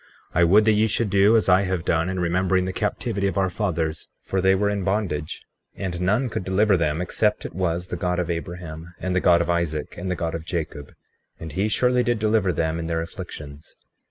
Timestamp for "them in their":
12.51-13.03